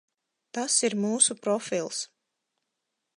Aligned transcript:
Tas 0.57 0.77
ir 0.87 0.95
mūsu 1.03 1.37
profils. 1.43 2.01